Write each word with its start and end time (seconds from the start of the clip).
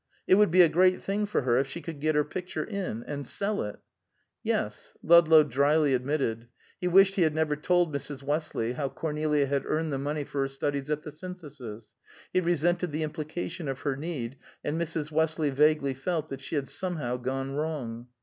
"It 0.25 0.33
would 0.33 0.49
be 0.49 0.63
a 0.63 0.67
great 0.67 0.99
thing 1.03 1.27
for 1.27 1.43
her 1.43 1.59
if 1.59 1.67
she 1.67 1.79
could 1.79 1.99
get 1.99 2.15
her 2.15 2.23
picture 2.23 2.63
in 2.63 3.03
and 3.03 3.23
sell 3.23 3.61
it." 3.61 3.77
"Yes," 4.41 4.97
Ludlow 5.03 5.43
dryly 5.43 5.93
admitted. 5.93 6.47
He 6.79 6.87
wished 6.87 7.13
he 7.13 7.21
had 7.21 7.35
never 7.35 7.55
told 7.55 7.93
Mrs. 7.93 8.23
Westley 8.23 8.71
how 8.73 8.89
Cornelia 8.89 9.45
had 9.45 9.63
earned 9.63 9.93
the 9.93 9.99
money 9.99 10.23
for 10.23 10.41
her 10.41 10.47
studies 10.47 10.89
at 10.89 11.03
the 11.03 11.11
Synthesis; 11.11 11.93
he 12.33 12.39
resented 12.39 12.91
the 12.91 13.03
implication 13.03 13.67
of 13.67 13.81
her 13.81 13.95
need, 13.95 14.37
and 14.63 14.81
Mrs. 14.81 15.11
Westley 15.11 15.51
vaguely 15.51 15.93
felt 15.93 16.29
that 16.29 16.41
she 16.41 16.55
had 16.55 16.67
somehow 16.67 17.17
gone 17.17 17.51
wrong. 17.51 18.07